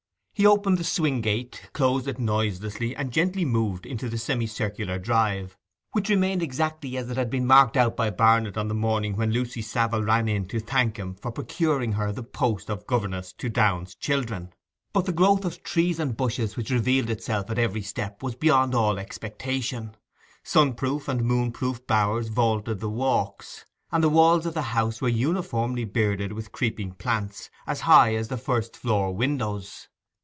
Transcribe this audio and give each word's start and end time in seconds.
He 0.33 0.47
opened 0.47 0.79
the 0.79 0.83
swing 0.83 1.21
gate, 1.21 1.69
closed 1.71 2.07
it 2.07 2.17
noiselessly, 2.17 2.95
and 2.95 3.13
gently 3.13 3.45
moved 3.45 3.85
into 3.85 4.09
the 4.09 4.17
semicircular 4.17 4.97
drive, 4.97 5.55
which 5.91 6.09
remained 6.09 6.41
exactly 6.41 6.97
as 6.97 7.11
it 7.11 7.17
had 7.17 7.29
been 7.29 7.45
marked 7.45 7.77
out 7.77 7.95
by 7.95 8.09
Barnet 8.09 8.57
on 8.57 8.67
the 8.67 8.73
morning 8.73 9.15
when 9.15 9.29
Lucy 9.31 9.61
Savile 9.61 10.01
ran 10.01 10.27
in 10.27 10.47
to 10.47 10.59
thank 10.59 10.97
him 10.97 11.13
for 11.13 11.29
procuring 11.31 11.91
her 11.91 12.11
the 12.11 12.23
post 12.23 12.71
of 12.71 12.87
governess 12.87 13.33
to 13.33 13.49
Downe's 13.49 13.93
children. 13.93 14.51
But 14.93 15.05
the 15.05 15.11
growth 15.13 15.45
of 15.45 15.61
trees 15.61 15.99
and 15.99 16.17
bushes 16.17 16.57
which 16.57 16.71
revealed 16.71 17.11
itself 17.11 17.51
at 17.51 17.59
every 17.59 17.83
step 17.83 18.23
was 18.23 18.33
beyond 18.33 18.73
all 18.73 18.97
expectation; 18.97 19.93
sun 20.41 20.73
proof 20.73 21.07
and 21.07 21.23
moon 21.23 21.51
proof 21.51 21.85
bowers 21.85 22.29
vaulted 22.29 22.79
the 22.79 22.89
walks, 22.89 23.65
and 23.91 24.03
the 24.03 24.09
walls 24.09 24.47
of 24.47 24.55
the 24.55 24.61
house 24.73 25.01
were 25.03 25.07
uniformly 25.07 25.85
bearded 25.85 26.33
with 26.33 26.51
creeping 26.51 26.93
plants 26.93 27.51
as 27.67 27.81
high 27.81 28.15
as 28.15 28.29
the 28.29 28.37
first 28.37 28.75
floor 28.75 29.13
windows. 29.13 29.87